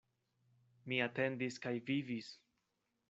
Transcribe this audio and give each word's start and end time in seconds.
Mi 0.93 0.97
atendis 1.07 1.59
kaj 1.67 1.75
vivis. 1.91 2.35